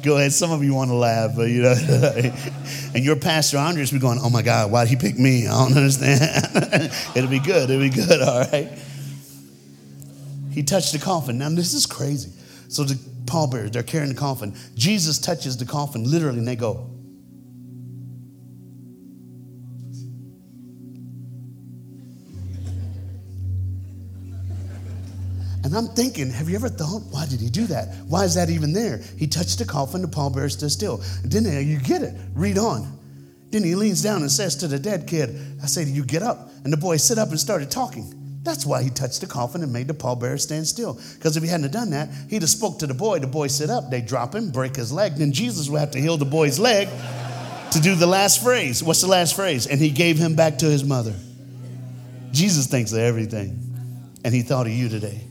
[0.02, 0.32] Go ahead.
[0.32, 1.76] Some of you want to laugh, but you know.
[2.94, 5.48] and your pastor Andres be going, "Oh my God, why did he pick me?
[5.48, 7.70] I don't understand." It'll be good.
[7.70, 8.22] It'll be good.
[8.28, 8.70] All right.
[10.52, 11.38] He touched the coffin.
[11.38, 12.32] Now this is crazy.
[12.68, 14.56] So the pallbearers, they're carrying the coffin.
[14.76, 16.90] Jesus touches the coffin literally, and they go,
[25.70, 27.90] And I'm thinking, have you ever thought, why did he do that?
[28.08, 29.02] Why is that even there?
[29.20, 31.00] He touched the coffin, the pallbearer stood still.
[31.24, 32.16] Then you get it.
[32.34, 32.98] Read on.
[33.52, 36.24] Then he leans down and says to the dead kid, I say to you, get
[36.24, 36.50] up.
[36.64, 38.42] And the boy sit up and started talking.
[38.42, 41.00] That's why he touched the coffin and made the pallbearer stand still.
[41.14, 43.20] Because if he hadn't done that, he'd have spoke to the boy.
[43.20, 43.92] The boy sit up.
[43.92, 45.18] They drop him, break his leg.
[45.18, 46.90] Then Jesus would have to heal the boy's leg
[47.74, 48.82] to do the last phrase.
[48.82, 49.68] What's the last phrase?
[49.68, 51.14] And he gave him back to his mother.
[52.32, 53.68] Jesus thinks of everything.
[54.26, 55.29] And he thought of you today.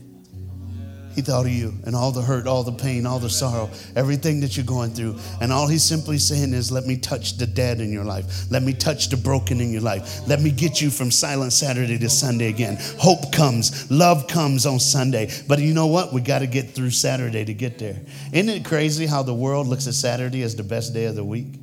[1.15, 4.39] He thought of you and all the hurt, all the pain, all the sorrow, everything
[4.41, 5.17] that you're going through.
[5.41, 8.49] And all he's simply saying is, let me touch the dead in your life.
[8.51, 10.27] Let me touch the broken in your life.
[10.27, 12.77] Let me get you from silent Saturday to Sunday again.
[12.99, 15.31] Hope comes, love comes on Sunday.
[15.47, 16.13] But you know what?
[16.13, 18.01] We got to get through Saturday to get there.
[18.31, 21.23] Isn't it crazy how the world looks at Saturday as the best day of the
[21.23, 21.59] week?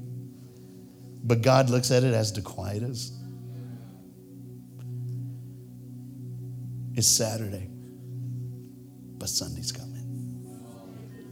[1.23, 3.15] But God looks at it as the quietest.
[6.95, 7.71] It's Saturday
[9.19, 9.97] but Sunday's coming.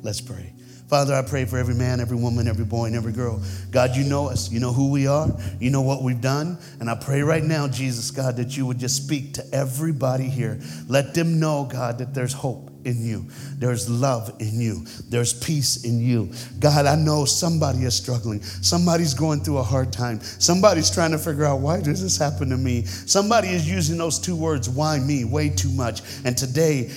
[0.03, 0.55] Let's pray.
[0.89, 3.43] Father, I pray for every man, every woman, every boy, and every girl.
[3.71, 4.53] God, you know us.
[4.53, 5.29] You know who we are.
[5.59, 6.59] You know what we've done.
[6.79, 10.61] And I pray right now, Jesus, God, that you would just speak to everybody here.
[10.87, 13.27] Let them know, God, that there's hope in you.
[13.57, 14.85] There's love in you.
[15.09, 16.31] There's peace in you.
[16.61, 18.43] God, I know somebody is struggling.
[18.43, 20.21] Somebody's going through a hard time.
[20.21, 22.85] Somebody's trying to figure out why does this happen to me?
[22.85, 26.03] Somebody is using those two words, why me, way too much.
[26.27, 26.91] And today,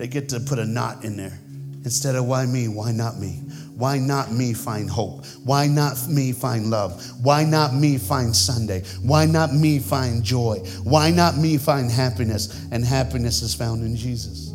[0.00, 1.38] they get to put a knot in there.
[1.84, 3.42] Instead of why me, why not me?
[3.74, 5.26] Why not me find hope?
[5.44, 7.04] Why not me find love?
[7.22, 8.82] Why not me find Sunday?
[9.02, 10.56] Why not me find joy?
[10.84, 12.66] Why not me find happiness?
[12.72, 14.54] And happiness is found in Jesus.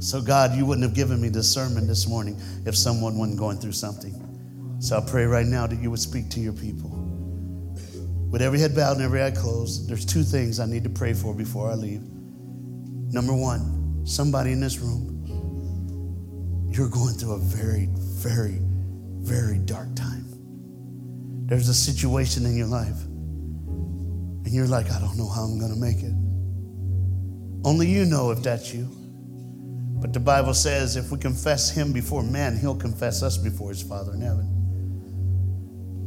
[0.00, 3.58] So, God, you wouldn't have given me this sermon this morning if someone wasn't going
[3.58, 4.14] through something.
[4.78, 6.90] So I pray right now that you would speak to your people.
[8.30, 11.12] With every head bowed and every eye closed, there's two things I need to pray
[11.12, 12.02] for before I leave.
[13.12, 15.12] Number one, somebody in this room,
[16.70, 20.24] you're going through a very, very, very dark time.
[21.46, 25.74] There's a situation in your life, and you're like, I don't know how I'm going
[25.74, 26.14] to make it.
[27.66, 28.88] Only you know if that's you.
[30.00, 33.82] But the Bible says if we confess him before men, he'll confess us before his
[33.82, 34.55] Father in heaven.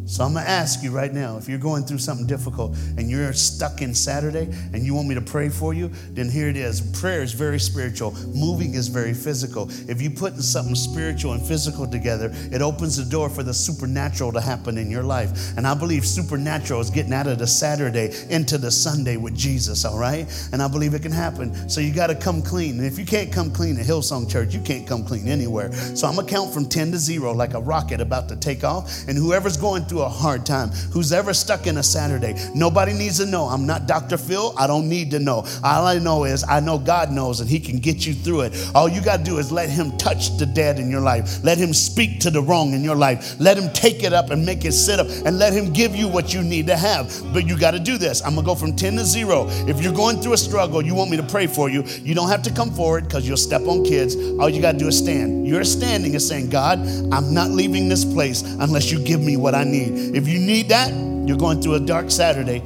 [0.09, 3.11] So I'm going to ask you right now if you're going through something difficult and
[3.11, 6.57] you're stuck in Saturday and you want me to pray for you, then here it
[6.57, 6.81] is.
[6.99, 9.69] Prayer is very spiritual, moving is very physical.
[9.87, 14.31] If you put something spiritual and physical together, it opens the door for the supernatural
[14.31, 15.55] to happen in your life.
[15.57, 19.85] And I believe supernatural is getting out of the Saturday into the Sunday with Jesus,
[19.85, 20.27] all right?
[20.51, 21.69] And I believe it can happen.
[21.69, 22.79] So you got to come clean.
[22.79, 25.71] And if you can't come clean at Hillsong Church, you can't come clean anywhere.
[25.71, 28.63] So I'm going to count from 10 to 0 like a rocket about to take
[28.63, 29.07] off.
[29.07, 33.17] And whoever's going through a hard time, who's ever stuck in a Saturday, nobody needs
[33.19, 33.45] to know.
[33.45, 34.17] I'm not Dr.
[34.17, 34.53] Phil.
[34.57, 35.45] I don't need to know.
[35.63, 38.71] All I know is I know God knows and He can get you through it.
[38.75, 41.43] All you got to do is let Him touch the dead in your life.
[41.43, 43.35] Let Him speak to the wrong in your life.
[43.39, 46.07] Let Him take it up and make it sit up and let Him give you
[46.07, 47.12] what you need to have.
[47.33, 48.21] But you got to do this.
[48.21, 49.47] I'm going to go from 10 to 0.
[49.67, 52.29] If you're going through a struggle, you want me to pray for you, you don't
[52.29, 54.15] have to come forward because you'll step on kids.
[54.39, 55.47] All you got to do is stand.
[55.47, 56.79] You're standing and saying, God,
[57.12, 59.88] I'm not leaving this place unless you give me what I need.
[59.89, 60.93] If you need that,
[61.28, 62.60] you're going through a dark Saturday,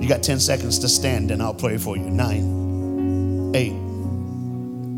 [0.00, 2.10] you got 10 seconds to stand and I'll pray for you.
[2.10, 3.74] Nine, eight,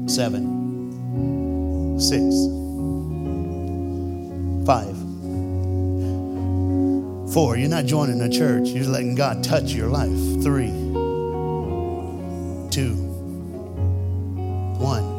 [0.09, 2.23] seven, six,
[4.67, 4.97] five,
[7.33, 7.57] four.
[7.57, 10.11] You're not joining a church, you're letting God touch your life.
[10.43, 10.71] Three,
[12.71, 12.95] two,
[14.79, 15.13] one.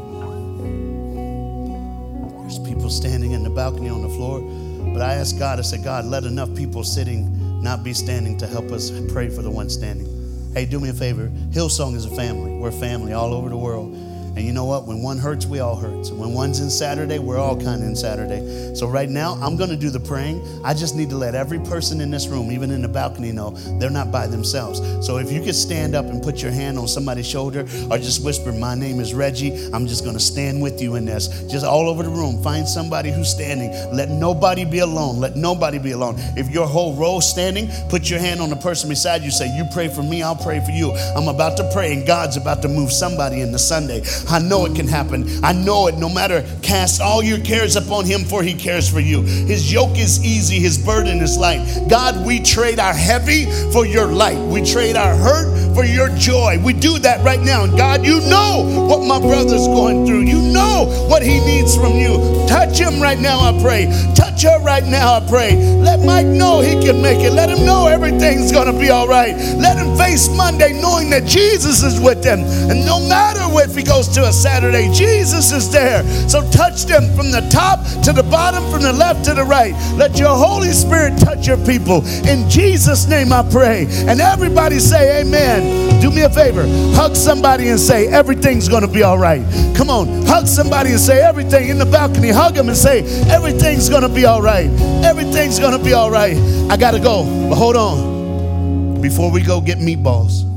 [2.42, 4.42] There's people standing in the balcony on the floor.
[4.92, 8.48] But I asked God, I said, God, let enough people sitting not be standing to
[8.48, 10.52] help us pray for the one standing.
[10.54, 11.32] Hey, do me a favor.
[11.52, 12.58] Hillsong is a family.
[12.58, 13.96] We're a family all over the world.
[14.36, 14.88] And you know what?
[14.88, 16.08] When one hurts, we all hurt.
[16.08, 18.74] So when one's in Saturday, we're all kind of in Saturday.
[18.74, 20.42] So right now, I'm going to do the praying.
[20.66, 23.52] I just need to let every person in this room, even in the balcony, know
[23.80, 24.82] they're not by themselves.
[25.06, 28.26] So if you could stand up and put your hand on somebody's shoulder or just
[28.26, 31.28] whisper, My name is Reggie, I'm just going to stand with you in this.
[31.52, 33.70] Just all over the room, find somebody who's standing.
[33.96, 35.20] Let nobody be alone.
[35.20, 36.16] Let nobody be alone.
[36.36, 39.30] If your whole row standing, put your hand on the person beside you.
[39.30, 40.92] Say, You pray for me, I'll pray for you.
[41.16, 44.02] I'm about to pray, and God's about to move somebody in the Sunday.
[44.30, 45.28] I know it can happen.
[45.44, 46.46] I know it no matter.
[46.62, 49.22] Cast all your cares upon him, for he cares for you.
[49.22, 51.88] His yoke is easy, his burden is light.
[51.90, 54.38] God, we trade our heavy for your light.
[54.38, 56.60] We trade our hurt for your joy.
[56.64, 57.64] We do that right now.
[57.64, 60.22] And God, you know what my brother's going through.
[60.22, 62.46] You know what he needs from you.
[62.48, 63.86] Touch him right now, I pray.
[64.16, 65.56] Touch her right now, I pray.
[65.56, 67.32] Let Mike know he can make it.
[67.32, 69.36] Let him know everything's going to be all right.
[69.58, 72.40] Let him face Monday knowing that Jesus is with him.
[72.42, 76.04] And no matter if he goes to a Saturday, Jesus is there.
[76.30, 79.74] So touch them from the top to the bottom, from the left to the right.
[79.96, 82.06] Let your Holy Spirit touch your people.
[82.28, 83.86] In Jesus' name I pray.
[84.08, 86.02] And everybody say, Amen.
[86.02, 86.66] Do me a favor.
[86.96, 89.44] Hug somebody and say, Everything's going to be all right.
[89.76, 90.26] Come on.
[90.26, 92.30] Hug somebody and say, Everything in the balcony.
[92.30, 94.70] Hug them and say, Everything's going to be all right.
[95.04, 96.36] Everything's going to be all right.
[96.70, 97.24] I got to go.
[97.50, 99.02] But hold on.
[99.02, 100.50] Before we go get meatballs,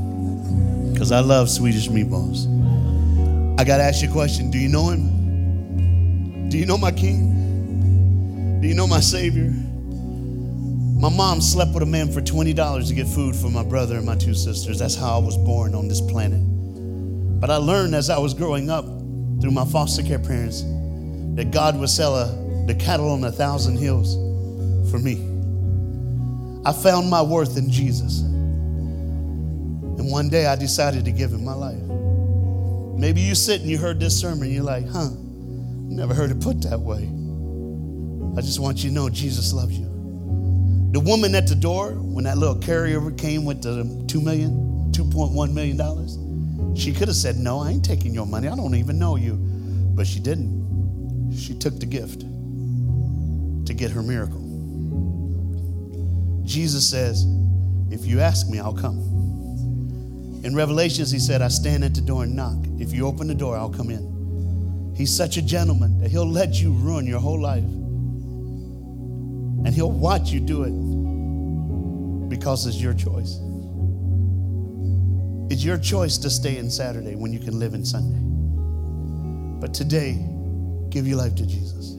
[0.93, 2.56] because I love Swedish meatballs.
[3.59, 4.51] I got to ask you a question.
[4.51, 6.49] Do you know him?
[6.49, 8.61] Do you know my king?
[8.61, 9.51] Do you know my savior?
[10.99, 14.05] My mom slept with a man for $20 to get food for my brother and
[14.05, 14.79] my two sisters.
[14.79, 16.39] That's how I was born on this planet.
[17.39, 18.85] But I learned as I was growing up
[19.41, 20.63] through my foster care parents
[21.35, 22.27] that God would sell a,
[22.65, 24.15] the cattle on a thousand hills
[24.91, 25.15] for me.
[26.65, 28.21] I found my worth in Jesus.
[28.21, 31.86] And one day I decided to give him my life.
[32.97, 36.41] Maybe you sit and you heard this sermon, and you're like, huh, never heard it
[36.41, 37.03] put that way.
[38.37, 39.85] I just want you to know Jesus loves you.
[40.93, 45.53] The woman at the door, when that little carrier came with the $2 million, $2.1
[45.53, 48.47] million, she could have said, No, I ain't taking your money.
[48.47, 49.35] I don't even know you.
[49.35, 51.35] But she didn't.
[51.35, 54.41] She took the gift to get her miracle.
[56.45, 57.25] Jesus says,
[57.91, 59.16] If you ask me, I'll come.
[60.47, 62.55] In Revelations, he said, I stand at the door and knock.
[62.79, 64.93] If you open the door, I'll come in.
[64.95, 67.65] He's such a gentleman that he'll let you ruin your whole life.
[69.65, 73.41] And he'll watch you do it because it's your choice.
[75.51, 78.21] It's your choice to stay in Saturday when you can live in Sunday.
[79.59, 80.13] But today,
[80.87, 81.96] give your life to Jesus.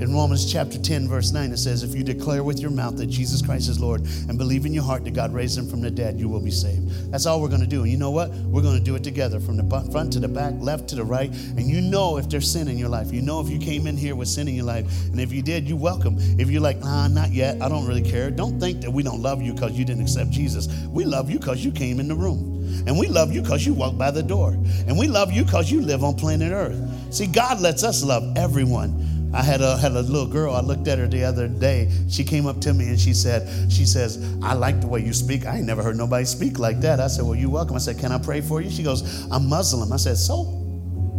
[0.00, 3.08] In Romans chapter 10, verse 9, it says, If you declare with your mouth that
[3.08, 5.90] Jesus Christ is Lord and believe in your heart that God raised him from the
[5.90, 7.12] dead, you will be saved.
[7.12, 7.82] That's all we're going to do.
[7.82, 8.30] And you know what?
[8.30, 11.04] We're going to do it together from the front to the back, left to the
[11.04, 11.30] right.
[11.30, 13.12] And you know if there's sin in your life.
[13.12, 14.86] You know if you came in here with sin in your life.
[15.10, 16.16] And if you did, you're welcome.
[16.18, 18.30] If you're like, nah, not yet, I don't really care.
[18.30, 20.66] Don't think that we don't love you because you didn't accept Jesus.
[20.86, 22.84] We love you because you came in the room.
[22.86, 24.52] And we love you because you walk by the door.
[24.86, 26.80] And we love you because you live on planet Earth.
[27.12, 29.09] See, God lets us love everyone.
[29.32, 30.54] I had a had a little girl.
[30.54, 31.90] I looked at her the other day.
[32.08, 35.12] She came up to me and she said, she says, I like the way you
[35.12, 35.46] speak.
[35.46, 36.98] I ain't never heard nobody speak like that.
[36.98, 37.76] I said, Well, you're welcome.
[37.76, 38.70] I said, Can I pray for you?
[38.70, 39.92] She goes, I'm Muslim.
[39.92, 40.42] I said, So?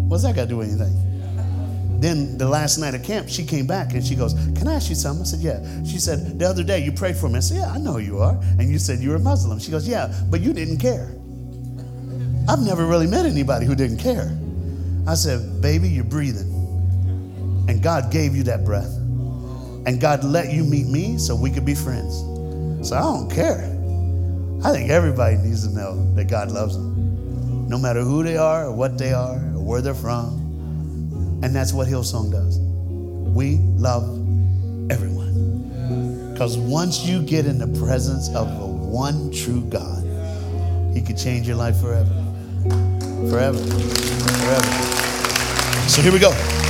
[0.07, 1.12] What's that got to do with anything?
[2.01, 4.89] Then the last night of camp, she came back and she goes, Can I ask
[4.89, 5.22] you something?
[5.22, 5.84] I said, Yeah.
[5.86, 7.38] She said, The other day you prayed for me.
[7.38, 8.38] I said, Yeah, I know you are.
[8.59, 9.57] And you said you were Muslim.
[9.59, 11.16] She goes, Yeah, but you didn't care.
[12.49, 14.38] I've never really met anybody who didn't care.
[15.07, 16.61] I said, Baby, you're breathing.
[17.82, 18.96] God gave you that breath.
[19.86, 22.20] And God let you meet me so we could be friends.
[22.88, 23.68] So I don't care.
[24.64, 28.68] I think everybody needs to know that God loves them, no matter who they are,
[28.68, 31.40] or what they are, or where they're from.
[31.44, 32.60] And that's what Hillsong does.
[32.60, 34.04] We love
[34.92, 36.32] everyone.
[36.34, 40.04] Because once you get in the presence of the one true God,
[40.94, 42.14] He can change your life forever.
[43.30, 43.58] Forever.
[43.58, 44.92] Forever.
[45.90, 46.61] So here we go.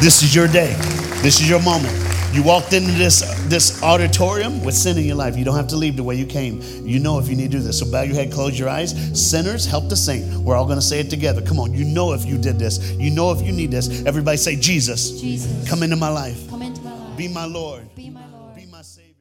[0.00, 0.74] This is your day.
[1.22, 1.92] This is your moment.
[2.32, 5.36] You walked into this this auditorium with sin in your life.
[5.36, 6.60] You don't have to leave the way you came.
[6.84, 7.80] You know if you need to do this.
[7.80, 8.94] So bow your head, close your eyes.
[9.12, 10.24] Sinners, help the saint.
[10.44, 11.42] We're all going to say it together.
[11.42, 11.74] Come on.
[11.74, 12.78] You know if you did this.
[12.92, 13.88] You know if you need this.
[14.06, 16.48] Everybody say, Jesus, Jesus, come into my life.
[16.48, 17.16] come into my life.
[17.16, 17.88] Be my Lord.
[17.96, 18.54] Be my Lord.
[18.54, 19.14] Be my Savior.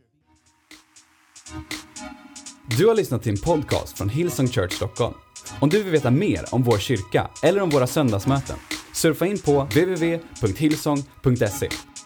[2.77, 5.13] Du har lyssnat till en podcast från Hillsong Church Stockholm.
[5.59, 8.55] Om du vill veta mer om vår kyrka eller om våra söndagsmöten,
[8.97, 11.96] surfa in på www.hillsong.se.